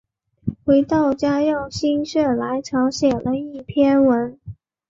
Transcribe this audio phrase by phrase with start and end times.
[0.65, 4.39] 回到家又心血来潮写了一篇文